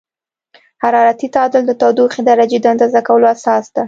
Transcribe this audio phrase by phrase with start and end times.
[0.83, 3.79] حرارتي تعادل د تودوخې درجې د اندازه کولو اساس دی.